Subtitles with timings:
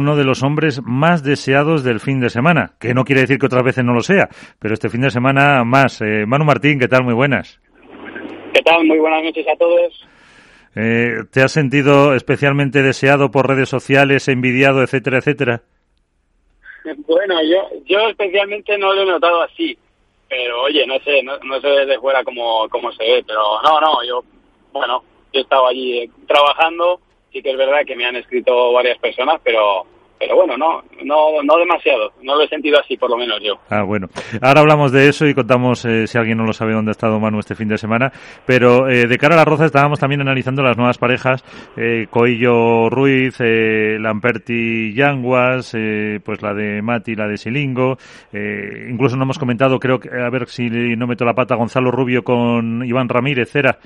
[0.00, 3.46] uno de los hombres más deseados del fin de semana, que no quiere decir que
[3.46, 6.00] otras veces no lo sea, pero este fin de semana más.
[6.00, 7.04] Eh, Manu Martín, ¿qué tal?
[7.04, 7.60] Muy buenas.
[8.52, 8.84] ¿Qué tal?
[8.84, 10.06] Muy buenas noches a todos.
[10.74, 15.62] Eh, ¿Te has sentido especialmente deseado por redes sociales, envidiado, etcétera, etcétera?
[17.06, 19.76] Bueno, yo, yo especialmente no lo he notado así,
[20.28, 23.80] pero oye, no sé, no, no sé desde fuera cómo, cómo se ve, pero no,
[23.80, 24.24] no, yo,
[24.72, 27.00] bueno, yo he estado allí trabajando,
[27.32, 29.86] sí que es verdad que me han escrito varias personas, pero
[30.20, 33.54] pero bueno, no, no, no demasiado, no lo he sentido así, por lo menos yo.
[33.70, 34.06] Ah, bueno.
[34.42, 37.18] Ahora hablamos de eso y contamos, eh, si alguien no lo sabe, dónde ha estado
[37.18, 38.12] Manu este fin de semana.
[38.44, 41.42] Pero eh, de cara a la Roza estábamos también analizando las nuevas parejas,
[41.74, 47.96] eh, Coillo Ruiz, eh, Lamperti Yanguas, eh, pues la de Mati, la de Silingo.
[48.30, 51.90] Eh, incluso no hemos comentado, creo que, a ver si no meto la pata, Gonzalo
[51.90, 53.78] Rubio con Iván Ramírez, era.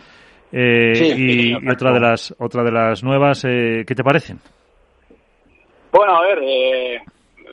[0.50, 4.02] Eh, Sí, y, sí, y otra de las otra de las nuevas, eh, ¿qué te
[4.02, 4.38] parecen?
[5.96, 7.00] Bueno, a ver, eh,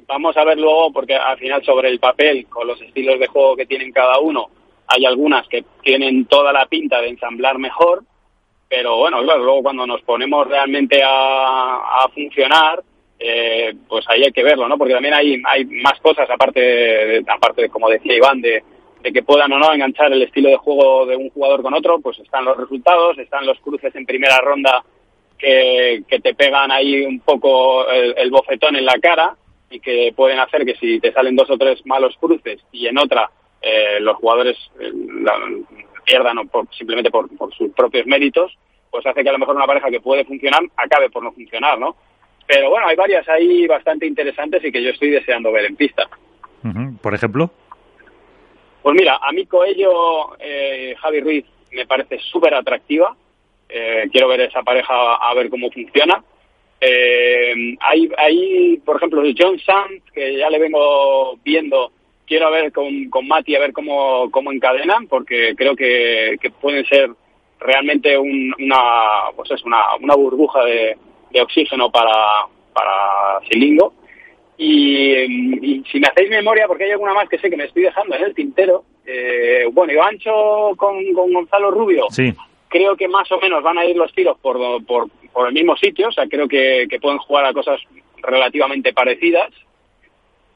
[0.07, 3.55] vamos a ver luego, porque al final sobre el papel, con los estilos de juego
[3.55, 4.49] que tienen cada uno,
[4.87, 8.01] hay algunas que tienen toda la pinta de ensamblar mejor,
[8.67, 12.81] pero bueno, claro, luego cuando nos ponemos realmente a, funcionar,
[13.19, 14.75] eh, pues ahí hay que verlo, ¿no?
[14.75, 18.63] Porque también hay, hay más cosas, aparte, de, aparte de, como decía Iván, de,
[19.03, 21.99] de que puedan o no enganchar el estilo de juego de un jugador con otro,
[21.99, 24.83] pues están los resultados, están los cruces en primera ronda
[25.41, 29.35] que, que te pegan ahí un poco el, el bofetón en la cara
[29.71, 32.99] y que pueden hacer que si te salen dos o tres malos cruces y en
[32.99, 33.31] otra
[33.61, 34.91] eh, los jugadores eh,
[35.23, 35.33] la,
[36.05, 38.55] pierdan o por, simplemente por, por sus propios méritos,
[38.91, 41.79] pues hace que a lo mejor una pareja que puede funcionar acabe por no funcionar,
[41.79, 41.95] ¿no?
[42.45, 46.07] Pero bueno, hay varias ahí bastante interesantes y que yo estoy deseando ver en pista.
[47.01, 47.49] Por ejemplo.
[48.81, 53.15] Pues mira, a mí Coello, eh, Javi Ruiz, me parece súper atractiva.
[53.73, 56.23] Eh, quiero ver esa pareja a ver cómo funciona.
[56.79, 61.91] Eh, hay, hay, por ejemplo, John Sands, que ya le vengo viendo.
[62.25, 66.85] Quiero ver con, con Mati a ver cómo, cómo encadenan, porque creo que, que pueden
[66.85, 67.11] ser
[67.59, 70.97] realmente un, una, pues es una, una burbuja de,
[71.29, 73.93] de oxígeno para, para Silingo.
[74.57, 78.15] Y, si me hacéis memoria, porque hay alguna más que sé que me estoy dejando
[78.15, 82.33] en el tintero, eh, bueno, Ivancho con, con Gonzalo Rubio, Sí.
[82.71, 85.75] Creo que más o menos van a ir los tiros por, por, por el mismo
[85.75, 87.79] sitio, o sea, creo que, que pueden jugar a cosas
[88.23, 89.49] relativamente parecidas.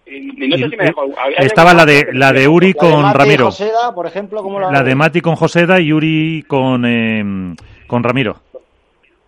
[0.08, 1.02] Y, y no sé si me dejo.
[1.18, 3.46] ¿hay Estaba la de la de Uri La de con Ramiro.
[3.46, 7.56] Joseda, por ejemplo, ¿cómo la, La de Mati con Joseda y Uri con eh,
[7.88, 8.36] con Ramiro.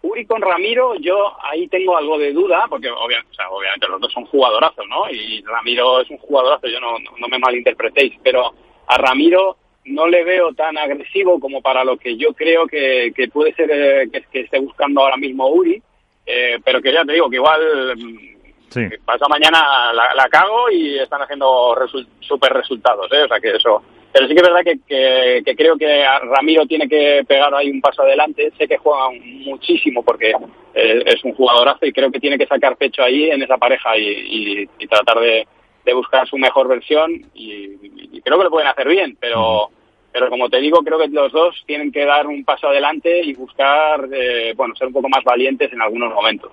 [0.03, 3.99] Uri con Ramiro, yo ahí tengo algo de duda, porque obvia- o sea, obviamente los
[3.99, 5.09] dos son jugadorazos, ¿no?
[5.11, 8.53] Y Ramiro es un jugadorazo, yo no, no, no me malinterpretéis, pero
[8.87, 13.27] a Ramiro no le veo tan agresivo como para lo que yo creo que, que
[13.29, 15.81] puede ser eh, que, que esté buscando ahora mismo Uri,
[16.25, 18.37] eh, pero que ya te digo que igual mm,
[18.69, 18.81] Sí.
[19.05, 23.23] pasa mañana la, la cago y están haciendo resul- super resultados, ¿eh?
[23.23, 23.81] O sea que eso.
[24.11, 26.05] Pero sí que es verdad que, que, que creo que
[26.35, 28.51] Ramiro tiene que pegar ahí un paso adelante.
[28.57, 29.09] Sé que juega
[29.45, 30.33] muchísimo porque
[30.73, 33.97] eh, es un jugadorazo y creo que tiene que sacar pecho ahí en esa pareja
[33.97, 35.47] y, y, y tratar de,
[35.85, 37.69] de buscar su mejor versión y,
[38.17, 39.69] y creo que lo pueden hacer bien, pero
[40.17, 43.33] pero como te digo, creo que los dos tienen que dar un paso adelante y
[43.33, 46.51] buscar, eh, bueno, ser un poco más valientes en algunos momentos.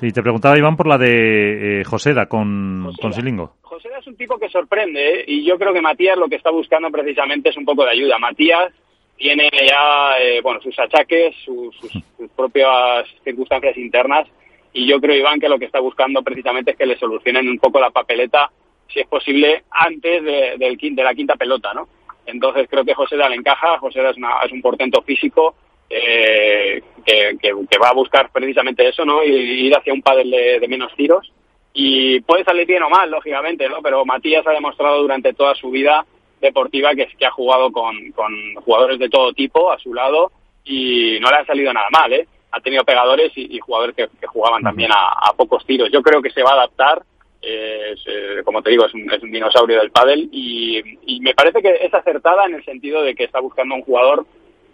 [0.00, 3.00] Sí, te preguntaba Iván por la de eh, Joseda con, Joseda.
[3.02, 3.52] con Silingo.
[3.62, 5.24] José es un tipo que sorprende ¿eh?
[5.26, 8.18] y yo creo que Matías lo que está buscando precisamente es un poco de ayuda.
[8.18, 8.72] Matías
[9.16, 14.26] tiene ya eh, bueno sus achaques, sus, sus, sus propias circunstancias internas
[14.74, 17.58] y yo creo Iván que lo que está buscando precisamente es que le solucionen un
[17.58, 18.50] poco la papeleta,
[18.88, 21.88] si es posible, antes de, del, quin- de la quinta pelota, ¿no?
[22.26, 25.54] Entonces creo que José le encaja, José es, una- es un portento físico
[25.88, 29.22] eh, que, que- que va a buscar precisamente eso, ¿no?
[29.24, 29.30] Y
[29.66, 31.32] ir hacia un pádel de, de menos tiros
[31.72, 33.80] y puede salir bien o mal, lógicamente, ¿no?
[33.82, 36.04] Pero Matías ha demostrado durante toda su vida
[36.40, 40.32] deportiva que, que ha jugado con, con jugadores de todo tipo a su lado
[40.64, 42.26] y no le ha salido nada mal, ¿eh?
[42.50, 45.90] Ha tenido pegadores y, y jugadores que, que jugaban también a, a pocos tiros.
[45.92, 47.02] Yo creo que se va a adaptar,
[47.46, 51.34] es, eh, como te digo, es un, es un dinosaurio del pádel y, y me
[51.34, 54.26] parece que es acertada en el sentido de que está buscando un jugador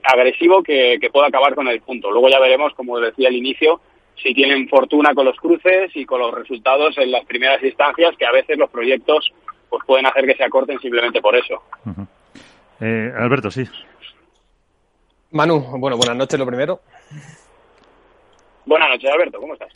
[0.03, 2.11] agresivo que, que pueda acabar con el punto.
[2.11, 3.81] Luego ya veremos, como decía al inicio,
[4.17, 8.27] si tienen fortuna con los cruces y con los resultados en las primeras instancias, que
[8.27, 9.33] a veces los proyectos
[9.69, 11.63] pues pueden hacer que se acorten simplemente por eso.
[12.81, 13.65] Eh, Alberto, sí.
[15.31, 16.81] Manu, bueno, buenas noches lo primero.
[18.67, 19.73] Buenas noches, Alberto, ¿cómo estás?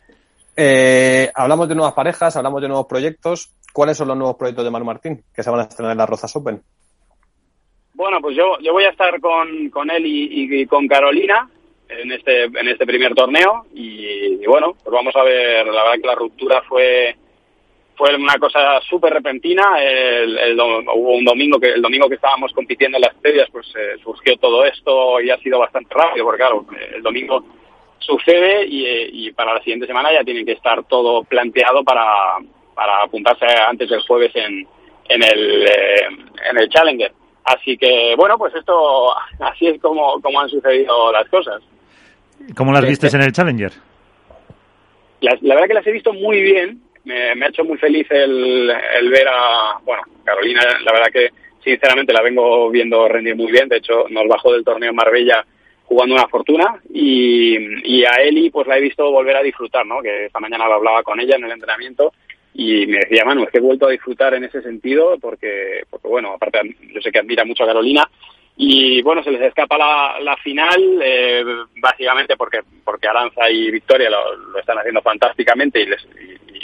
[0.59, 3.53] Eh, hablamos de nuevas parejas, hablamos de nuevos proyectos.
[3.71, 6.07] ¿Cuáles son los nuevos proyectos de Manu Martín que se van a estrenar en la
[6.07, 6.59] Rozas Open?
[7.93, 11.47] Bueno, pues yo, yo voy a estar con, con él y, con Carolina
[11.87, 16.07] en este, en este primer torneo y, bueno, pues vamos a ver, la verdad que
[16.07, 17.15] la ruptura fue
[17.95, 19.63] fue una cosa súper repentina.
[19.81, 23.97] El, hubo un domingo que el domingo que estábamos compitiendo en las estrellas, pues eh,
[24.03, 26.65] surgió todo esto y ha sido bastante rápido, porque claro,
[26.95, 27.43] el domingo
[27.99, 32.03] sucede y, para la siguiente semana ya tiene que estar todo planteado para,
[32.73, 34.67] para apuntarse antes del jueves en,
[35.09, 36.07] en el eh,
[36.49, 37.11] en el Challenger.
[37.43, 41.61] Así que bueno, pues esto así es como, como han sucedido las cosas.
[42.55, 43.71] ¿Cómo las vistes en el Challenger?
[45.21, 46.81] La, verdad que las he visto muy bien.
[47.03, 51.29] Me, ha hecho muy feliz el, el, ver a, bueno, Carolina, la verdad que
[51.63, 53.69] sinceramente la vengo viendo rendir muy bien.
[53.69, 55.45] De hecho, nos bajó del torneo en Marbella
[55.87, 60.01] jugando una fortuna y, y a Eli pues la he visto volver a disfrutar, ¿no?
[60.01, 62.11] Que esta mañana hablaba con ella en el entrenamiento
[62.53, 66.07] y me decía, Manu, es que he vuelto a disfrutar en ese sentido porque, porque
[66.07, 66.59] bueno, aparte
[66.93, 68.09] yo sé que admira mucho a Carolina
[68.57, 71.45] y bueno, se les escapa la, la final, eh,
[71.79, 76.05] básicamente porque, porque Aranza y Victoria lo, lo están haciendo fantásticamente y, les,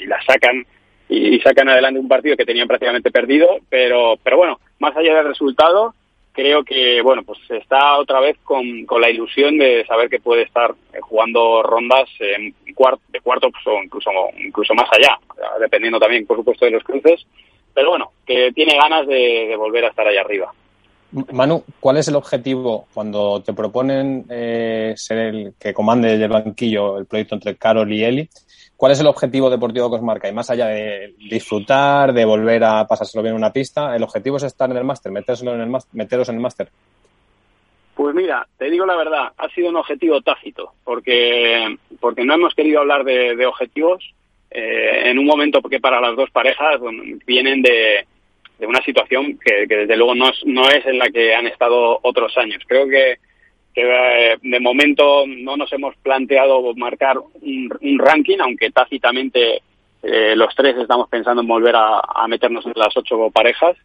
[0.02, 0.66] y, la sacan
[1.08, 5.28] y, sacan adelante un partido que tenían prácticamente perdido, pero, pero bueno, más allá del
[5.28, 5.94] resultado,
[6.34, 10.42] creo que bueno, pues está otra vez con, con la ilusión de saber que puede
[10.42, 15.18] estar eh, jugando rondas en cuarto, de cuarto pues, o incluso, incluso más allá,
[15.60, 17.26] dependiendo también, por supuesto, de los cruces,
[17.74, 20.52] pero bueno, que tiene ganas de, volver a estar ahí arriba.
[21.32, 26.98] Manu, ¿cuál es el objetivo cuando te proponen eh, ser el que comande el banquillo
[26.98, 28.30] el proyecto entre Carol y Eli?
[28.84, 30.28] ¿Cuál es el objetivo deportivo que os marca?
[30.28, 34.36] Y más allá de disfrutar, de volver a pasárselo bien en una pista, ¿el objetivo
[34.36, 35.42] es estar en el máster, meteros
[36.28, 36.68] en el máster?
[37.96, 42.54] Pues mira, te digo la verdad, ha sido un objetivo tácito, porque, porque no hemos
[42.56, 44.04] querido hablar de, objetivos
[44.52, 46.82] eh, en un momento que para las dos parejas
[47.26, 48.06] vienen de,
[48.60, 52.00] de una situación que, desde luego no es, no es en la que han estado
[52.02, 52.62] otros años.
[52.68, 53.16] Creo que,
[53.74, 59.62] que eh, de momento no nos hemos planteado marcar un, ranking, aunque tácitamente
[60.04, 63.76] eh, los tres estamos pensando en volver a, meternos en las ocho parejas,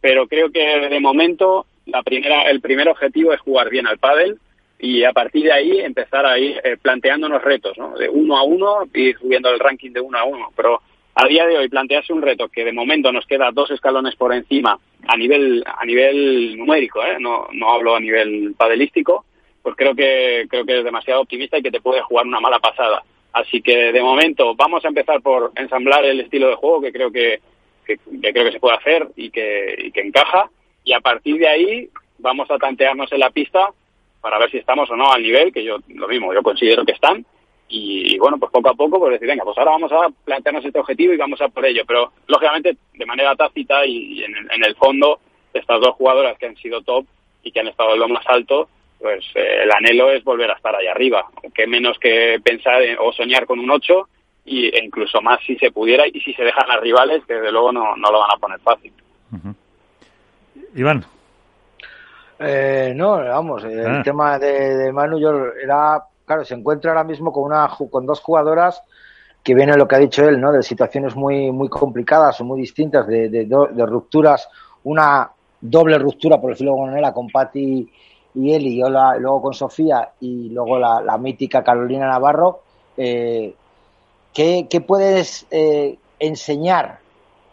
[0.00, 4.38] pero creo que de momento la primera, el primer objetivo es jugar bien al pádel
[4.78, 7.96] y a partir de ahí empezar a ir eh, planteándonos retos, ¿no?
[7.96, 10.80] De uno a uno y subiendo el ranking de uno a uno, pero
[11.14, 14.32] a día de hoy plantearse un reto que de momento nos queda dos escalones por
[14.32, 17.16] encima a nivel a nivel numérico, ¿eh?
[17.18, 19.24] no, no hablo a nivel padelístico,
[19.62, 22.58] pues creo que creo que es demasiado optimista y que te puede jugar una mala
[22.58, 23.02] pasada.
[23.32, 27.12] Así que de momento vamos a empezar por ensamblar el estilo de juego que creo
[27.12, 27.40] que,
[27.84, 30.50] que, creo que se puede hacer y que, y que encaja
[30.84, 31.88] y a partir de ahí
[32.18, 33.70] vamos a tantearnos en la pista
[34.20, 36.92] para ver si estamos o no al nivel que yo lo mismo yo considero que
[36.92, 37.24] están
[37.72, 40.80] y, bueno, pues poco a poco, pues decir, venga, pues ahora vamos a plantearnos este
[40.80, 41.84] objetivo y vamos a por ello.
[41.86, 45.20] Pero lógicamente, de manera tácita y, en, el fondo,
[45.54, 47.06] estas dos jugadoras que han sido top
[47.44, 48.68] y que han estado en lo más alto,
[48.98, 51.24] pues eh, el anhelo es volver a estar ahí arriba.
[51.44, 54.08] Aunque menos que pensar o soñar con un 8
[54.46, 57.52] y, e incluso más si se pudiera y si se dejan las rivales, que desde
[57.52, 58.92] luego no, no lo van a poner fácil.
[60.74, 61.04] Iván.
[62.40, 64.02] Eh, no, vamos, el ah.
[64.02, 68.20] tema de, de Manu yo era claro, se encuentra ahora mismo con, una, con dos
[68.20, 68.80] jugadoras
[69.42, 70.52] que vienen lo que ha dicho él, ¿no?
[70.52, 74.48] De situaciones muy, muy complicadas o muy distintas, de, de, rupturas,
[74.84, 75.28] una
[75.60, 77.90] doble ruptura, por decirlo de alguna manera, con Patti
[78.36, 78.88] y Eli, y
[79.18, 82.60] luego con Sofía y luego la, mítica Carolina Navarro.
[82.96, 83.52] Eh,
[84.32, 87.00] ¿qué, puedes eh, enseñar,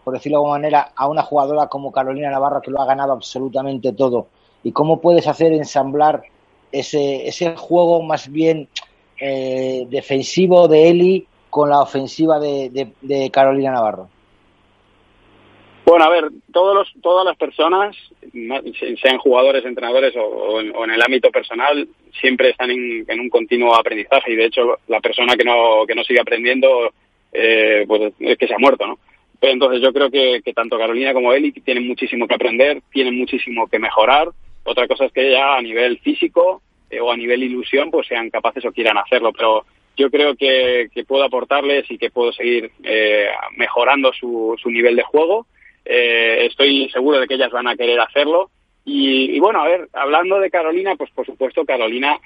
[0.03, 3.13] por decirlo de alguna manera, a una jugadora como Carolina Navarro que lo ha ganado
[3.13, 4.27] absolutamente todo?
[4.61, 6.21] ¿Y cómo puedes hacer ensamblar
[6.71, 8.67] ese, ese juego más bien
[9.19, 14.09] eh, defensivo de Eli con la ofensiva de, Carolina Navarro?
[15.85, 17.95] Bueno, a ver, todos los, todas las personas,
[19.01, 21.87] sean jugadores, entrenadores o, en, el ámbito personal,
[22.19, 26.03] siempre están en, un continuo aprendizaje y de hecho la persona que no, que no
[26.03, 26.91] sigue aprendiendo,
[27.31, 28.99] eh, pues es que se ha muerto, ¿no?
[29.39, 33.67] entonces yo creo que, que tanto Carolina como Eli tienen muchísimo que aprender, tienen muchísimo
[33.67, 34.29] que mejorar
[34.69, 38.29] otra cosa es que ya a nivel físico eh, o a nivel ilusión pues sean
[38.29, 39.65] capaces o quieran hacerlo, pero
[39.97, 45.03] yo creo que, puedo aportarles y que puedo seguir eh, mejorando su, su nivel de
[45.03, 45.47] juego.
[45.83, 48.51] Eh, estoy seguro de que ellas van a querer hacerlo.
[48.89, 52.17] Y, bueno, a ver, hablando de Carolina, pues por supuesto Carolina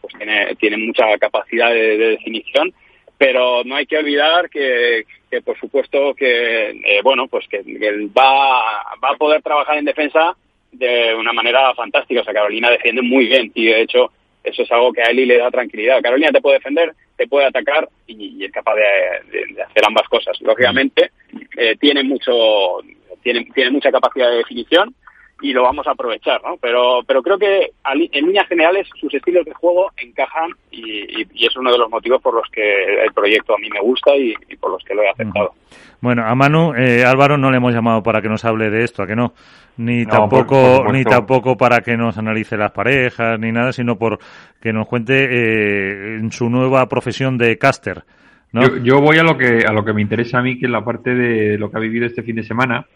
[0.00, 2.72] pues tiene, tiene mucha capacidad de, definición,
[3.16, 8.62] pero no hay que olvidar que, que por supuesto que bueno pues que, que va,
[9.02, 10.36] va a poder trabajar en defensa
[10.72, 12.20] de una manera fantástica.
[12.20, 14.10] O sea, Carolina defiende muy bien y de hecho
[14.44, 16.00] eso es algo que a Eli le da tranquilidad.
[16.02, 20.40] Carolina te puede defender, te puede atacar y, es capaz de, hacer ambas cosas.
[20.40, 21.10] Lógicamente
[21.56, 22.80] eh, tiene mucho
[23.22, 24.94] tiene, tiene mucha capacidad de definición
[25.40, 26.56] y lo vamos a aprovechar, ¿no?
[26.56, 31.70] Pero, pero creo que en líneas generales sus estilos de juego encajan y, es uno
[31.70, 34.82] de los motivos por los que el proyecto a mí me gusta y, por los
[34.82, 35.54] que lo he aceptado.
[36.00, 39.02] Bueno, a Manu, eh, Álvaro no le hemos llamado para que nos hable de esto,
[39.02, 39.34] ¿a que no?
[39.78, 44.18] Ni tampoco, ni tampoco para que nos analice las parejas, ni nada, sino por
[44.60, 48.04] que nos cuente eh, en su nueva profesión de caster.
[48.52, 48.62] ¿no?
[48.62, 50.72] Yo, yo, voy a lo que a lo que me interesa a mí, que es
[50.72, 52.86] la parte de lo que ha vivido este fin de semana,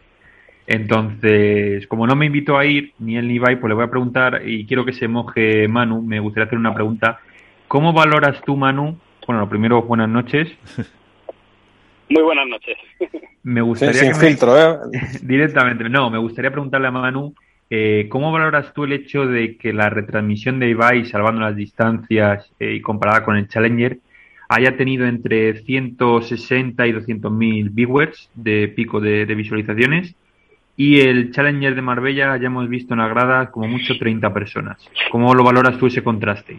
[0.66, 3.90] entonces, como no me invito a ir, ni él ni Ibai, pues le voy a
[3.90, 7.18] preguntar, y quiero que se moje Manu, me gustaría hacer una pregunta.
[7.68, 8.96] ¿Cómo valoras tú, Manu?
[9.26, 10.48] Bueno, lo primero, buenas noches.
[12.12, 12.76] Muy buenas noches.
[13.42, 14.78] Me gustaría filtro, ¿eh?
[15.22, 17.34] Directamente, no, me gustaría preguntarle a Manu,
[17.70, 22.52] eh, ¿cómo valoras tú el hecho de que la retransmisión de Ibai, salvando las distancias
[22.60, 23.98] eh, y comparada con el Challenger,
[24.50, 30.14] haya tenido entre 160 y 200 mil viewers de pico de visualizaciones
[30.76, 34.78] y el Challenger de Marbella ya hemos visto en la grada como mucho 30 personas.
[35.10, 36.58] ¿Cómo lo valoras tú ese contraste?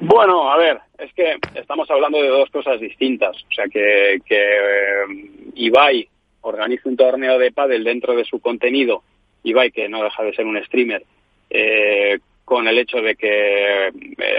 [0.00, 3.36] Bueno, a ver, es que estamos hablando de dos cosas distintas.
[3.36, 6.08] O sea, que, que eh, Ibai
[6.42, 9.02] organiza un torneo de pádel dentro de su contenido,
[9.42, 11.04] Ibai, que no deja de ser un streamer,
[11.50, 13.92] eh, con el hecho de que eh,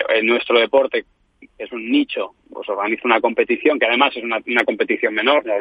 [0.09, 1.05] en nuestro deporte
[1.57, 5.53] es un nicho, pues organiza una competición, que además es una, competición menor, no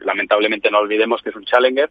[0.00, 1.90] lamentablemente no olvidemos que es un Challenger,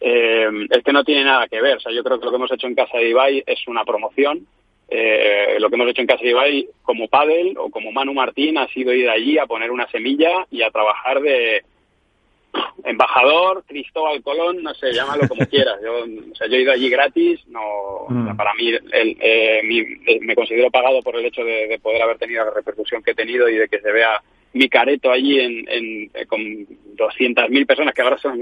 [0.00, 1.76] eh, es que no tiene nada que ver.
[1.76, 3.84] O sea, yo creo que lo que hemos hecho en Casa de Ibai es una
[3.84, 4.46] promoción.
[4.88, 8.56] Eh, lo que hemos hecho en Casa de Ibai como Padel o como Manu Martín
[8.56, 11.64] ha sido ir allí a poner una semilla y a trabajar de,
[12.84, 15.78] embajador, Cristóbal Colón, no sé, llámalo como quieras.
[15.82, 18.36] Yo, o sea, yo he ido allí gratis, no, mm.
[18.36, 19.60] para mí el, eh,
[20.06, 23.14] eh, me considero pagado por el hecho de, poder haber tenido la repercusión que he
[23.14, 27.94] tenido y de que se vea mi careto allí en, en, eh, con 200.000 personas,
[27.94, 28.40] que ahora son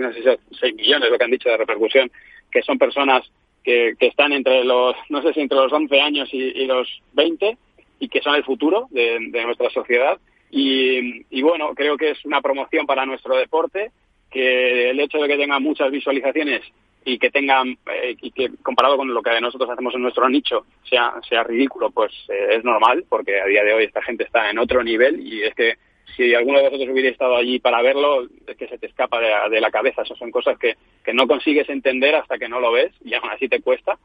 [0.60, 2.10] 6 millones lo que han dicho de repercusión,
[2.50, 3.28] que son personas
[3.64, 7.56] que, que están entre los, no sé si entre los 11 años y, los 20
[7.98, 10.18] y que son el futuro de, nuestra sociedad.
[10.50, 13.90] Y, y, bueno, creo que es una promoción para nuestro deporte
[14.30, 16.62] que el hecho de que tengan muchas visualizaciones
[17.04, 20.64] y que tengan eh, y que comparado con lo que nosotros hacemos en nuestro nicho
[20.88, 24.50] sea sea ridículo pues eh, es normal porque a día de hoy esta gente está
[24.50, 25.74] en otro nivel y es que
[26.16, 29.60] si alguno de vosotros hubiera estado allí para verlo es que se te escapa de,
[29.60, 30.02] la cabeza.
[30.02, 33.30] Esas son cosas que, que no consigues entender hasta que no lo ves y aún
[33.30, 33.98] así te cuesta.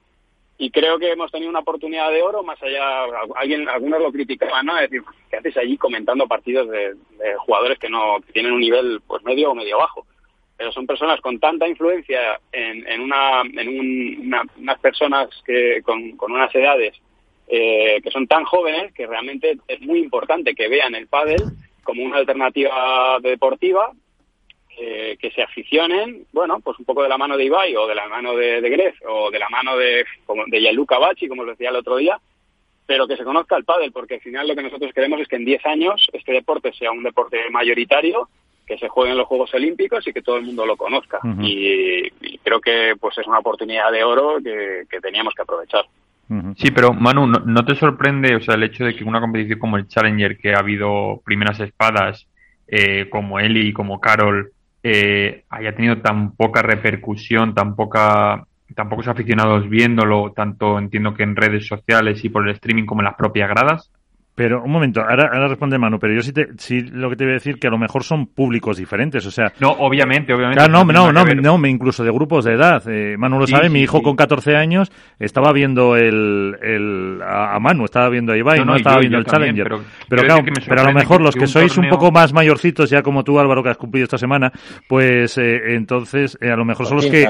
[0.58, 4.66] Y creo que hemos tenido una oportunidad de oro más allá alguien algunos lo criticaban
[4.66, 8.52] no es decir qué haces allí comentando partidos de, de jugadores que no que tienen
[8.52, 10.06] un nivel pues medio o medio bajo
[10.60, 16.34] pero son personas con tanta influencia en, en, una, en unas personas que, con, con
[16.34, 16.98] unas edades
[17.48, 21.42] eh, que son tan jóvenes que realmente es muy importante que vean el pádel
[21.84, 23.92] como una alternativa deportiva,
[25.20, 28.08] que se aficionen, bueno, pues un poco de la mano de Ibai o de la
[28.08, 31.50] mano de, de Gref o de la mano de, como, de Yaluka Bachi, como os
[31.50, 32.18] decía el otro día,
[32.86, 35.36] pero que se conozca el pádel, porque al final lo que nosotros queremos es que
[35.36, 38.30] en 10 años este deporte sea un deporte mayoritario
[38.66, 41.20] que se jueguen los Juegos Olímpicos y que todo el mundo lo conozca.
[41.42, 42.10] y,
[42.44, 45.86] creo que pues es una oportunidad de oro que, teníamos que aprovechar.
[46.58, 49.78] Sí, pero Manu, ¿no, te sorprende o sea, el hecho de que una competición como
[49.78, 52.28] el Challenger, que ha habido primeras espadas
[52.68, 54.52] eh, como Eli y como Carol,
[54.84, 58.46] eh, haya tenido tan poca repercusión, tan poca
[58.76, 63.02] tan pocos aficionados viéndolo, tanto entiendo que en redes sociales y por el streaming como
[63.02, 63.92] en las propias gradas?
[64.40, 67.26] Pero un momento, ahora, ahora responde Manu, pero yo sí, te, sí lo que te
[67.26, 69.52] voy a decir que a lo mejor son públicos diferentes, o sea...
[69.60, 70.64] No, obviamente, obviamente.
[70.64, 72.82] Claro, no, no, no, no, incluso de grupos de edad.
[72.88, 77.84] Eh, Manu lo sabe, mi hijo con 14 años estaba viendo el, el a, Manu,
[77.84, 79.68] estaba viendo a Ibai, no, estaba viendo el Challenger.
[79.68, 83.02] Pero, pero claro, pero a lo mejor los que, sois un poco más mayorcitos, ya
[83.02, 84.54] como tú Álvaro, que has cumplido esta semana,
[84.88, 87.30] pues eh, entonces eh, a lo mejor son los que...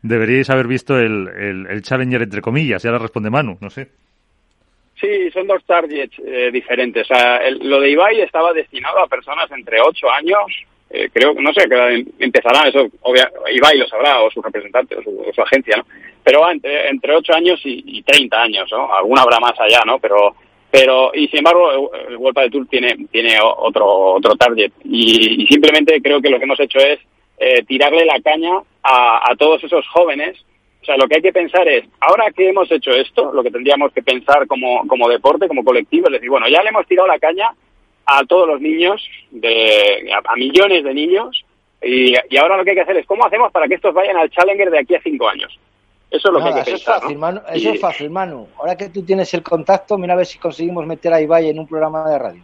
[0.00, 3.90] deberíais haber visto el, el, el Challenger entre comillas, y ahora responde Manu, no sé.
[5.00, 7.08] Sí, son dos targets eh, diferentes.
[7.60, 10.44] Lo de Ibai estaba destinado a personas entre 8 años,
[10.90, 15.02] eh, creo, no sé, que empezarán, eso obvia, Ibai lo sabrá, o su representante, o
[15.02, 15.84] su, agencia, ¿no?
[16.22, 18.92] Pero entre, entre 8 años y, y, 30 años, ¿no?
[18.94, 19.98] Alguna habrá más allá, ¿no?
[19.98, 20.34] Pero,
[20.70, 24.72] pero y sin embargo, el, World de Tour tiene, tiene otro, otro target.
[24.84, 26.98] Y, simplemente creo que lo que hemos hecho es
[27.38, 28.52] eh, tirarle la caña
[28.82, 30.36] a, a todos esos jóvenes
[30.80, 33.50] o sea, lo que hay que pensar es, ahora que hemos hecho esto, lo que
[33.50, 37.06] tendríamos que pensar como, como deporte, como colectivo, es decir, bueno, ya le hemos tirado
[37.06, 37.50] la caña
[38.06, 41.44] a todos los niños, de, a, millones de niños,
[41.82, 44.30] y, ahora lo que hay que hacer es, ¿cómo hacemos para que estos vayan al
[44.30, 45.58] Challenger de aquí a cinco años?
[46.10, 46.96] Eso es lo que hay que eso pensar.
[46.96, 48.48] Es fácil, Manu, eso es fácil, Manu.
[48.58, 51.58] Ahora que tú tienes el contacto, mira a ver si conseguimos meter a Ibai en
[51.58, 52.42] un programa de radio.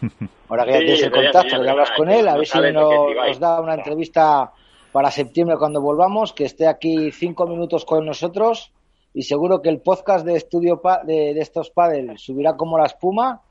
[0.48, 3.38] Ahora que ya tienes el contacto, que hablas con él, a ver si nos, nos
[3.38, 4.50] da una entrevista
[4.92, 8.72] para septiembre cuando volvamos, que esté aquí cinco minutos con nosotros
[9.14, 13.42] y seguro que el podcast de estudio de, estos padres subirá como la espuma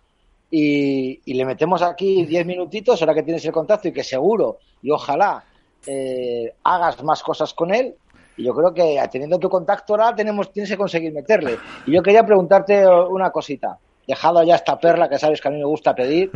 [0.52, 4.92] y, le metemos aquí diez minutitos ahora que tienes el contacto y que seguro y
[4.92, 5.44] ojalá
[5.86, 7.96] eh, hagas más cosas con él
[8.40, 11.58] y yo creo que teniendo tu contacto ahora tenemos, tienes que conseguir meterle.
[11.86, 13.78] Y yo quería preguntarte una cosita.
[14.08, 16.32] Dejado ya esta perla que sabes que a mí me gusta pedir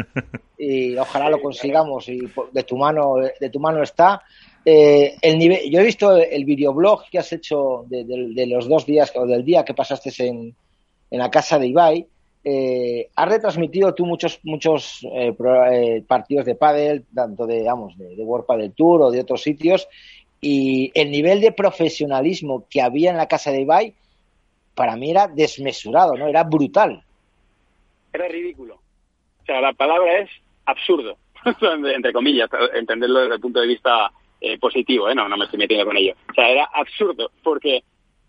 [0.58, 4.22] y ojalá lo consigamos y de tu mano, de tu mano está.
[4.66, 9.12] Eh, el nivel, yo he visto el videoblog que has hecho de, los dos días
[9.16, 10.56] o del día que pasaste en,
[11.12, 12.08] en la casa de Ibai.
[12.46, 15.34] Eh, has retransmitido tú muchos muchos eh,
[15.72, 19.42] eh, partidos de pádel, tanto de, digamos, de, de World Padel Tour o de otros
[19.42, 19.88] sitios,
[20.42, 23.94] y el nivel de profesionalismo que había en la casa de Ibai,
[24.76, 26.28] para mí era desmesurado, ¿no?
[26.28, 27.04] Era brutal.
[28.12, 28.76] Era ridículo.
[28.76, 30.30] O sea, la palabra es
[30.66, 31.18] absurdo,
[31.96, 34.12] entre comillas, entenderlo desde el punto de vista
[34.44, 35.16] eh, positivo, ¿eh?
[35.16, 36.14] No, no me estoy metiendo con ello.
[36.30, 37.84] O sea, era absurdo, porque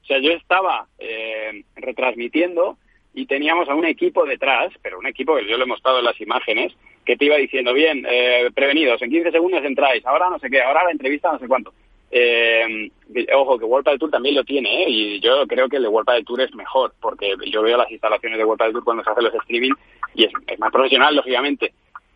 [0.05, 2.77] o sea, yo estaba eh, retransmitiendo
[3.15, 6.05] y teníamos a un equipo detrás, pero un equipo que yo le he mostrado en
[6.05, 10.39] las imágenes, que te iba diciendo, bien, eh, prevenidos, en 15 segundos entráis, ahora no
[10.39, 11.73] sé qué, ahora la entrevista no sé cuánto.
[12.11, 12.91] Eh,
[13.35, 14.87] ojo, que World del Tour también lo tiene, ¿eh?
[14.89, 17.91] y yo creo que el de World del Tour es mejor, porque yo veo las
[17.91, 19.73] instalaciones de World del Tour cuando se hacen los streaming
[20.15, 21.73] y es, más profesional, lógicamente.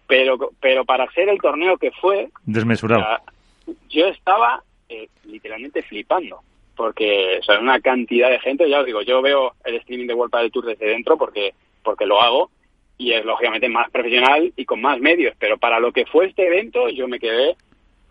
[0.07, 2.29] Pero, pero para ser el torneo que fue...
[2.45, 3.05] Desmesurado.
[3.89, 6.41] Yo estaba eh, literalmente flipando,
[6.77, 10.35] porque o una cantidad de gente, ya os digo, yo veo el streaming de World
[10.35, 12.51] del Tour desde dentro porque, porque lo hago,
[12.97, 16.47] y es lógicamente más profesional y con más medios, pero para lo que fue este
[16.47, 17.57] evento yo me quedé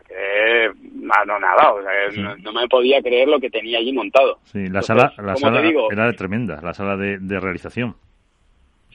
[0.09, 4.39] eh, no, nada, o sea, no, me podía creer lo que tenía allí montado.
[4.45, 5.61] Sí, la sala, la sala
[5.91, 7.95] era tremenda, la sala de, realización.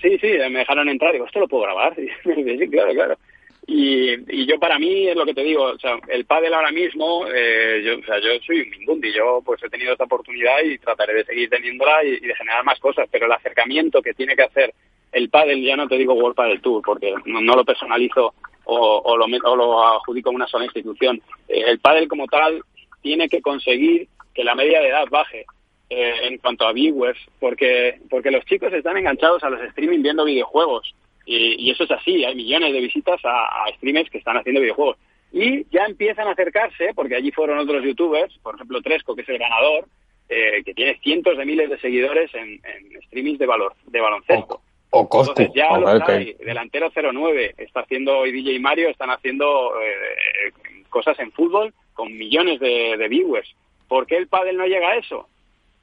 [0.00, 1.94] Sí, sí, me dejaron entrar, digo, ¿esto lo puedo grabar?
[2.24, 3.18] sí, claro, claro.
[3.66, 6.72] Y, y yo para mí es lo que te digo, o sea, el pádel ahora
[6.72, 10.62] mismo, eh, yo, o sea, yo soy un mindundi, yo pues he tenido esta oportunidad
[10.64, 14.34] y trataré de seguir teniéndola y, de generar más cosas, pero el acercamiento que tiene
[14.34, 14.74] que hacer
[15.12, 19.26] el pádel, ya no te digo World Padel Tour, porque no lo personalizo o, lo,
[19.26, 21.20] o lo adjudico a una sola institución.
[21.48, 22.62] Eh, el pádel como tal
[23.00, 25.44] tiene que conseguir que la media de edad baje
[25.90, 30.24] eh, en cuanto a viewers, porque, porque los chicos están enganchados a los streaming viendo
[30.24, 30.94] videojuegos.
[31.24, 34.96] Y, eso es así, hay millones de visitas a, streamers que están haciendo videojuegos.
[35.32, 39.28] Y ya empiezan a acercarse, porque allí fueron otros youtubers, por ejemplo Tresco, que es
[39.28, 39.86] el ganador,
[40.28, 44.60] eh, que tiene cientos de miles de seguidores en, en streamings de valor, de baloncesto.
[44.94, 46.34] O Entonces ya lo hay.
[46.34, 50.52] Delantero 09 está haciendo, hoy DJ Mario están haciendo eh,
[50.90, 53.48] cosas en fútbol con millones de, viewers.
[53.88, 55.28] ¿Por qué el pádel no llega a eso?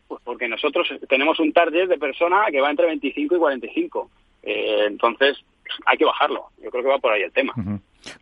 [0.07, 4.11] Pues porque nosotros tenemos un target de persona que va entre 25 y 45.
[4.43, 5.37] Eh, entonces,
[5.85, 6.47] hay que bajarlo.
[6.63, 7.53] Yo creo que va por ahí el tema.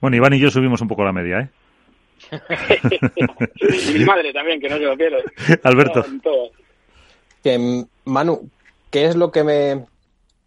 [0.01, 1.49] Bueno, Iván y yo subimos un poco la media, ¿eh?
[3.91, 5.23] y mi madre también, que no se lo pierde.
[5.63, 6.03] Alberto.
[7.43, 8.49] Que, Manu,
[8.89, 9.86] ¿qué es lo que me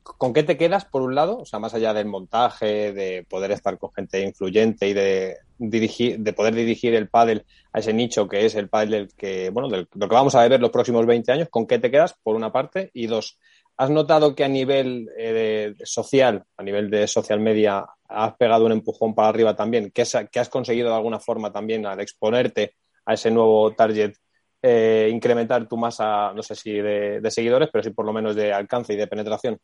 [0.03, 1.39] ¿con qué te quedas, por un lado?
[1.39, 6.19] O sea, más allá del montaje, de poder estar con gente influyente y de dirigir,
[6.19, 9.89] de poder dirigir el pádel a ese nicho que es el pádel que, bueno, del,
[9.95, 12.53] lo que vamos a ver los próximos 20 años, ¿con qué te quedas, por una
[12.53, 12.91] parte?
[12.93, 13.39] Y dos,
[13.81, 18.73] ¿has notado que a nivel eh, social, a nivel de social media, has pegado un
[18.73, 19.91] empujón para arriba también?
[19.91, 22.75] ¿Qué has, conseguido de alguna forma también al exponerte
[23.07, 24.13] a ese nuevo target
[24.61, 28.53] eh, incrementar tu masa, no sé si de, seguidores, pero sí por lo menos de
[28.53, 29.59] alcance y de penetración?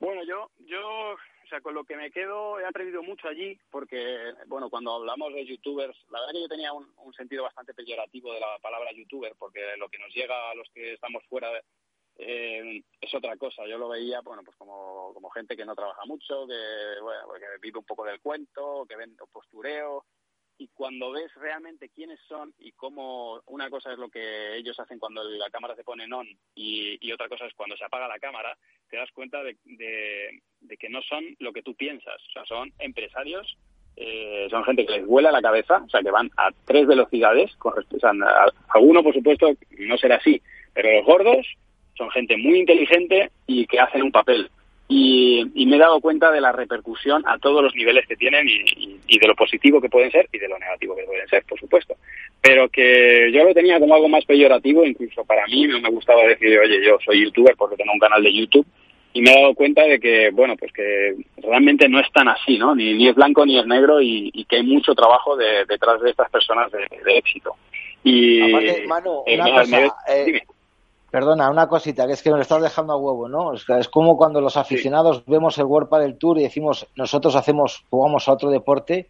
[0.00, 0.80] Bueno, yo, yo,
[1.12, 4.18] o sea, con lo que me quedo, he aprendido mucho allí, porque,
[4.48, 8.40] bueno, cuando hablamos de youtubers, la verdad que yo tenía un, sentido bastante peyorativo de
[8.40, 11.48] la palabra youtuber, porque lo que nos llega a los que estamos fuera
[12.16, 13.66] eh, es otra cosa.
[13.66, 17.46] Yo lo veía, bueno, pues como, como gente que no trabaja mucho, que, bueno, que
[17.60, 20.04] vive un poco del cuento, que vende postureo,
[20.58, 24.98] y cuando ves realmente quiénes son y cómo una cosa es lo que ellos hacen
[24.98, 28.18] cuando la cámara se pone en on y, otra cosa es cuando se apaga la
[28.18, 28.56] cámara,
[28.88, 29.56] te das cuenta de,
[30.78, 32.20] que no son lo que tú piensas.
[32.28, 33.56] O sea, son empresarios,
[33.96, 37.54] eh, son gente que les vuela la cabeza, o sea, que van a tres velocidades.
[37.56, 38.06] Con, o
[38.68, 40.40] alguno, por supuesto, no será así,
[40.72, 41.46] pero los gordos
[41.96, 44.50] son gente muy inteligente y que hacen un papel
[44.88, 49.18] y, me he dado cuenta de la repercusión a todos los niveles que tienen y,
[49.18, 51.96] de lo positivo que pueden ser y de lo negativo que pueden ser, por supuesto.
[52.40, 56.24] Pero que yo lo tenía como algo más peyorativo, incluso para mí no me gustaba
[56.24, 58.66] decir, oye, yo soy youtuber porque tengo un canal de YouTube
[59.14, 62.58] y me he dado cuenta de que, bueno, pues que realmente no es tan así,
[62.58, 62.74] ¿no?
[62.74, 66.30] Ni, ni es blanco ni es negro y, que hay mucho trabajo detrás de estas
[66.30, 67.54] personas de, éxito.
[68.02, 68.40] Y,
[68.86, 70.42] Manu, eh, una cosa, eh,
[71.14, 73.52] Perdona, una cosita, que es que nos estás dejando a huevo, ¿no?
[73.54, 78.26] Es, como cuando los aficionados vemos el World del Tour y decimos, nosotros hacemos, jugamos
[78.26, 79.06] a otro deporte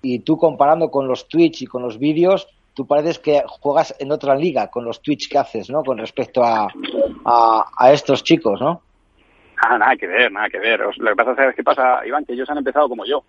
[0.00, 4.12] y tú comparando con los Twitch y con los vídeos, tú pareces que juegas en
[4.12, 5.82] otra liga con los Twitch que haces, ¿no?
[5.82, 6.68] Con respecto a,
[7.24, 8.80] a, estos chicos, ¿no?
[9.60, 10.78] Ah, nada que ver, nada que ver.
[10.78, 13.24] Lo que pasa es que pasa, Iván, que ellos han empezado como yo.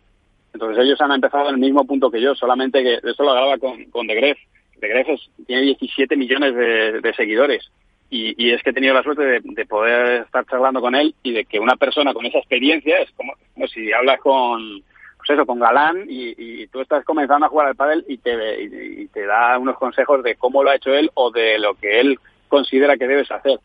[0.54, 3.58] Entonces ellos han empezado en el mismo punto que yo, solamente que eso lo hablaba
[3.58, 4.38] con, con De Gref.
[4.80, 5.08] De Gref
[5.48, 7.72] tiene 17 millones de, seguidores
[8.10, 11.46] y, es que he tenido la suerte de, poder estar charlando con él y de
[11.46, 13.34] que una persona con esa experiencia es como,
[13.68, 14.82] si hablas con,
[15.18, 19.08] pues eso, con Galán y, tú estás comenzando a jugar al pádel y te, y
[19.08, 22.20] te da unos consejos de cómo lo ha hecho él o de lo que él
[22.48, 23.60] considera que debes hacer.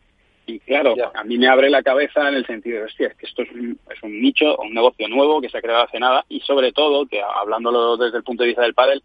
[0.47, 3.41] Y claro, a mí me abre la cabeza en el sentido de, hostia, que esto
[3.41, 6.39] es un, es un nicho, un negocio nuevo que se ha creado hace nada y
[6.41, 9.01] sobre todo, que hablándolo desde el punto de vista del pádel,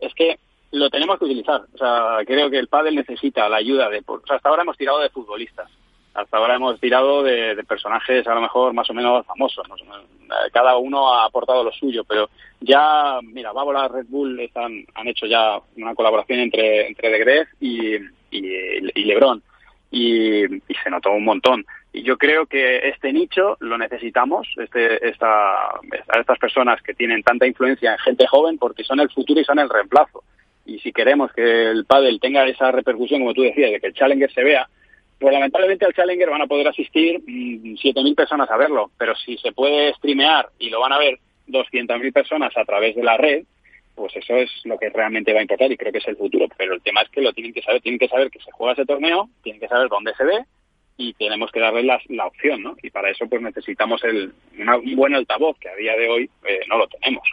[0.00, 0.38] es que
[0.72, 1.62] lo tenemos que utilizar.
[1.74, 4.02] O sea, creo que el pádel necesita la ayuda de...
[4.06, 5.70] O sea, hasta ahora hemos tirado de futbolistas.
[6.14, 9.66] Hasta ahora hemos tirado de, personajes a lo mejor más o menos famosos.
[10.52, 12.28] Cada uno ha aportado lo suyo, pero
[12.60, 17.48] ya, mira, Bábola, Red Bull están, han hecho ya una colaboración entre, entre De Gref
[17.60, 17.96] y,
[18.30, 19.42] y Lebron
[19.92, 20.46] y,
[20.82, 21.64] se notó un montón.
[21.92, 25.80] Y yo creo que este nicho lo necesitamos, este, esta,
[26.18, 29.58] estas personas que tienen tanta influencia en gente joven, porque son el futuro y son
[29.58, 30.24] el reemplazo.
[30.64, 33.94] Y si queremos que el pádel tenga esa repercusión, como tú decías, de que el
[33.94, 34.68] Challenger se vea,
[35.18, 39.36] pues lamentablemente al Challenger van a poder asistir 7.000 mm, personas a verlo, pero si
[39.38, 43.44] se puede streamear y lo van a ver 200.000 personas a través de la red,
[43.94, 46.46] pues eso es lo que realmente va a importar y creo que es el futuro.
[46.56, 48.72] Pero el tema es que lo tienen que saber, tienen que saber que se juega
[48.72, 50.44] ese torneo, tienen que saber dónde se ve
[50.96, 52.76] y tenemos que darle la, la opción, ¿no?
[52.82, 56.60] Y para eso pues necesitamos el, un buen altavoz que a día de hoy eh,
[56.68, 57.28] no lo tenemos.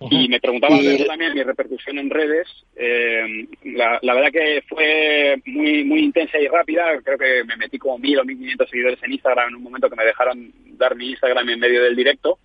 [0.00, 2.46] Y me preguntaba también mi repercusión en redes.
[2.76, 7.00] Eh, la, la, verdad que fue muy muy intensa y rápida.
[7.02, 9.90] Creo que me metí como mil o mil quinientos seguidores en Instagram en un momento
[9.90, 12.38] que me dejaron dar mi Instagram en medio del directo.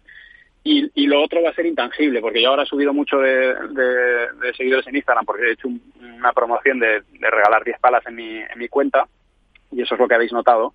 [0.64, 3.54] Y, y, lo otro va a ser intangible, porque yo ahora he subido mucho de,
[3.54, 5.68] de, seguidores en Instagram, porque he hecho
[6.00, 9.06] una promoción de, de regalar 10 palas en mi, en mi cuenta,
[9.74, 10.74] y eso es lo que habéis notado.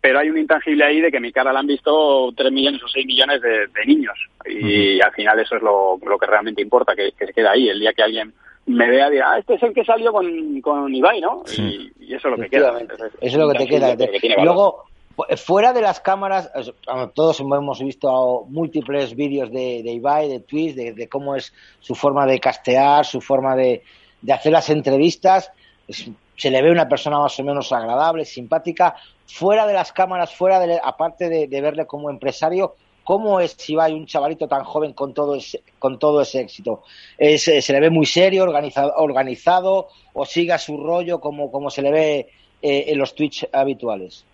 [0.00, 2.88] Pero hay un intangible ahí de que mi cara la han visto 3 millones o
[2.88, 7.12] 6 millones de, niños, y al final eso es lo, lo que realmente importa, que,
[7.18, 7.68] que, se queda ahí.
[7.68, 8.32] El día que alguien
[8.66, 11.42] me vea, dirá, ah, este es el que salió con, con Ibai, ¿no?
[11.56, 12.78] Y, y, eso es lo que queda.
[12.78, 14.44] eso es lo que te queda.
[14.44, 14.84] Luego,
[15.36, 16.48] Fuera de las cámaras,
[17.14, 22.24] todos hemos visto múltiples vídeos de, de Ibai, de Twitch, de, cómo es su forma
[22.24, 23.82] de castear, su forma de,
[24.32, 25.50] hacer las entrevistas.
[26.38, 28.94] Se le ve una persona más o menos agradable, simpática.
[29.26, 34.06] Fuera de las cámaras, fuera de, aparte de, verle como empresario, ¿cómo es Ibai, un
[34.06, 36.84] chavalito tan joven con todo ese, con todo ese éxito?
[37.18, 41.90] ¿Se le ve muy serio, organizado, organizado o siga su rollo como, como se le
[41.90, 42.28] ve
[42.62, 44.24] eh, en los Twitch habituales?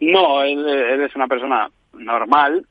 [0.00, 2.66] No, él, es una persona normal,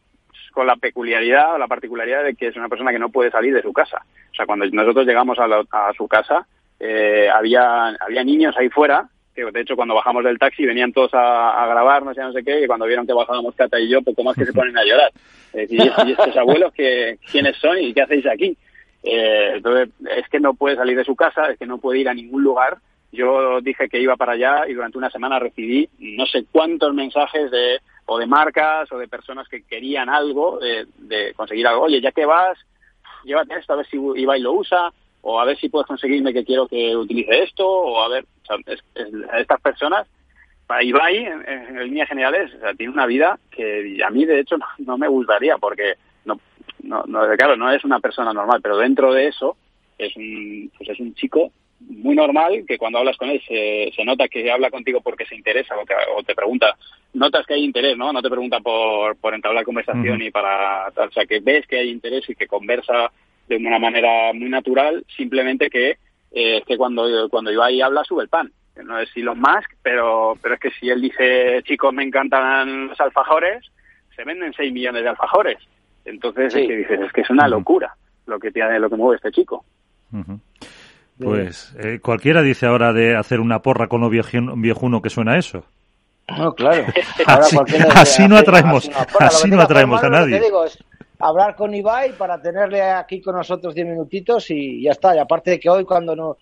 [0.53, 3.53] con la peculiaridad o la particularidad de que es una persona que no puede salir
[3.53, 4.03] de su casa.
[4.31, 6.47] O sea, cuando nosotros llegamos a, su casa,
[6.79, 11.13] eh, había, había niños ahí fuera, que de hecho cuando bajamos del taxi venían todos
[11.13, 13.89] a, a grabar, no sé, no sé qué, y cuando vieron que bajábamos Cata y
[13.89, 15.11] yo, poco más que se ponen a llorar.
[15.53, 18.57] Es decir, ¿y estos abuelos que, quiénes son y qué hacéis aquí?
[19.03, 22.09] Eh, entonces, es que no puede salir de su casa, es que no puede ir
[22.09, 22.77] a ningún lugar
[23.11, 27.49] yo dije que iba para allá y durante una semana recibí no sé cuántos mensajes
[27.51, 31.83] de o de marcas o de personas que querían algo, de, conseguir algo.
[31.83, 32.57] Oye, ya que vas,
[33.25, 36.45] llévate esto a ver si Ibai lo usa o a ver si puedes conseguirme que
[36.45, 38.25] quiero que utilice esto o a ver,
[39.37, 40.07] estas personas,
[40.65, 44.57] para Ibai, en, líneas generales, o sea, tiene una vida que a mí de hecho
[44.79, 46.39] no, me gustaría porque no,
[46.83, 49.57] no, no, claro, no es una persona normal, pero dentro de eso
[49.97, 54.03] es un, pues es un chico muy normal que cuando hablas con él se, se
[54.03, 56.75] nota que habla contigo porque se interesa o te, o te, pregunta,
[57.13, 58.11] notas que hay interés, ¿no?
[58.11, 61.89] No te pregunta por, por entablar conversación y para, o sea, que ves que hay
[61.89, 63.11] interés y que conversa
[63.47, 65.91] de una manera muy natural, simplemente que
[66.31, 68.51] eh, es que cuando, cuando Ibai habla sube el pan.
[68.83, 72.99] No es Elon Musk, pero, pero es que si él dice, chicos, me encantan los
[73.01, 73.65] alfajores,
[74.15, 75.57] se venden 6 millones de alfajores.
[76.05, 77.95] Entonces es que dices, es que es una locura
[78.27, 79.65] lo que tiene, lo que mueve este chico.
[81.17, 85.65] Pues eh, cualquiera dice ahora de hacer una porra con lo viejuno que suena eso.
[86.37, 86.85] No, claro.
[87.95, 90.41] así, no atraemos, así no atraemos a nadie.
[90.41, 90.77] digo es
[91.19, 95.15] hablar con Ibai para tenerle aquí con nosotros diez minutitos y ya está.
[95.15, 96.37] Y aparte de que hoy cuando no,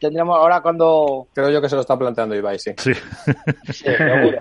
[0.00, 2.72] tendríamos ahora cuando creo yo que se lo está planteando Ibai sí.
[2.76, 2.92] Sí,
[3.72, 4.38] seguro.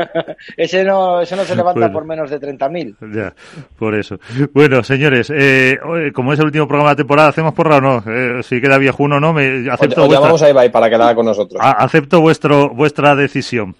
[0.56, 3.34] Ese no ese no se levanta por menos de 30.000 ya
[3.78, 4.18] por eso.
[4.52, 5.78] Bueno señores eh,
[6.12, 9.20] como es el último programa de temporada hacemos porra o no eh, si queda viejuno
[9.20, 11.60] no me acepto o, llamamos a Ibai para que la haga con nosotros.
[11.62, 13.74] Acepto vuestro vuestra decisión.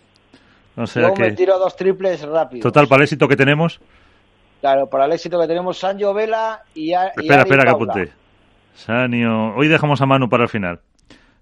[0.76, 3.80] O sea Yo me tiro dos triples rápido total para el éxito que tenemos
[4.64, 7.92] Claro, para el éxito que tenemos Sancho Vela y, a, Espera, Ari espera, que Paula.
[7.92, 8.12] apunte.
[8.74, 9.54] Sanio.
[9.56, 10.80] Hoy dejamos a Manu para el final.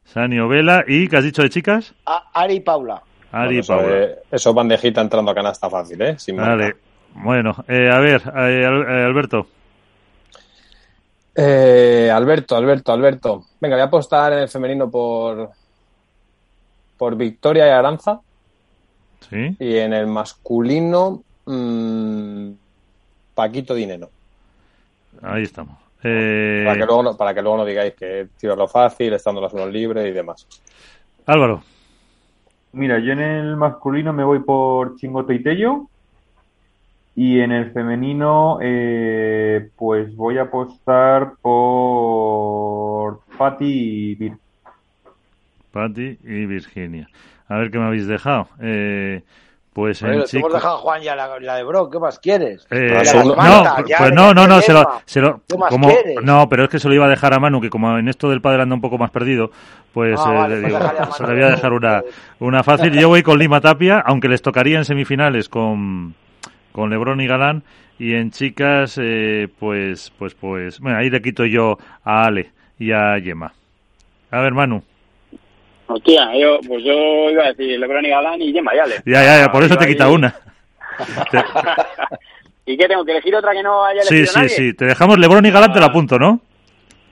[0.05, 1.95] Sanio Vela y, ¿qué has dicho de chicas?
[2.05, 3.01] A- Ari y Paula.
[3.31, 3.97] Ari y eso, Paula.
[3.97, 6.19] eh, eso es bandejita entrando a canasta fácil, ¿eh?
[6.19, 6.35] Sin.
[6.37, 6.75] Vale.
[7.15, 9.47] Bueno, eh, a ver, eh, eh, Alberto.
[11.37, 13.45] Eh, Alberto, Alberto, Alberto.
[13.61, 15.49] Venga, voy a apostar en el femenino por,
[16.99, 18.19] por Victoria y Aranza.
[19.31, 19.57] Sí.
[19.61, 22.51] Y en el masculino, mm,
[23.35, 24.11] Paquito Dinero.
[25.23, 25.77] Ahí estamos.
[26.03, 29.41] Eh, Para, que luego no, para que luego no digáis que tiro lo fácil, estando
[29.41, 30.47] las unos libres y demás.
[31.27, 31.63] Álvaro.
[32.73, 35.89] Mira, yo en el masculino me voy por Chingoto y Tello.
[37.15, 44.33] Y en el femenino, eh, pues voy a apostar por Patti y Vir.
[45.71, 47.09] Patti y Virginia.
[47.49, 48.49] A ver qué me habéis dejado.
[48.61, 49.23] Eh,
[49.73, 52.19] pues Oye, en chico- hemos dejado a Juan ya la, la de Bro, ¿qué más
[52.19, 52.67] quieres?
[52.71, 56.17] Eh, no, ya pues no, no, no, se lo, se lo- ¿Qué más como, quieres?
[56.23, 58.29] no, pero es que se lo iba a dejar a Manu, que como en esto
[58.29, 59.51] del padre anda un poco más perdido,
[59.95, 62.03] pues Ah, eh, vale, le pues digo, se le voy a dejar una,
[62.39, 62.93] una fácil.
[62.93, 66.15] Yo voy con Lima Tapia, aunque les tocaría en semifinales con,
[66.73, 67.63] con Lebrón y Galán,
[67.99, 72.93] y en chicas, eh, pues, pues, pues, bueno, ahí le quito yo a Ale y
[72.93, 73.53] a Yema.
[74.31, 74.83] A ver, Manu.
[75.95, 78.97] Hostia, yo, pues yo iba a decir Lebron y Galán y Gemma Yale.
[79.07, 80.35] Ya, ya, ya, por eso te ahí- quita una.
[81.31, 81.45] Te-
[82.65, 84.49] ¿Y qué tengo que elegir otra que no haya sí, elegido sí, nadie?
[84.51, 84.75] sí.
[84.75, 86.41] Te dejamos Lebrón y Galán, te lo apunto, ¿no?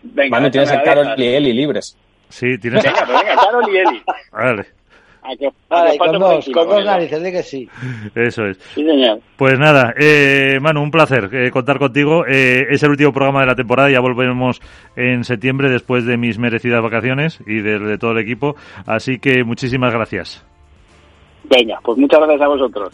[0.03, 1.25] Venga, Manu, tienes la Carol y.
[1.27, 1.97] Eli libres.
[2.29, 2.83] Sí, tienes.
[2.85, 4.03] Venga, pues venga, Carol y Eli.
[4.33, 4.66] Vale,
[5.22, 7.42] A que, a Vale, que y paso con dos, encima con dos narices, di que
[7.42, 7.68] sí.
[8.14, 8.56] eso es.
[8.74, 9.20] Sí, señor.
[9.37, 12.24] Pues nada, eh, Manu, un placer eh, contar contigo.
[12.26, 14.61] Eh, es el último programa de la temporada, ya volveremos
[14.96, 18.56] en septiembre después de mis merecidas vacaciones y de, de todo el equipo.
[18.87, 20.44] Así que muchísimas gracias.
[21.44, 22.88] Venga, pues muchas gracias a vosotros.